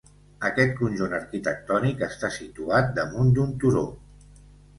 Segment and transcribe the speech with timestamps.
[0.47, 3.87] Aquest conjunt arquitectònic està situat damunt d'un turó.